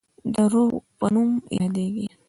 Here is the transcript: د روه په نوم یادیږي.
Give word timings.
د 0.33 0.35
روه 0.51 0.67
په 0.97 1.05
نوم 1.13 1.29
یادیږي. 1.59 2.05